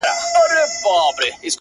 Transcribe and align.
د 0.03 0.05
ورورولۍ 0.07 0.63
په 0.83 0.91
معنا، 1.17 1.49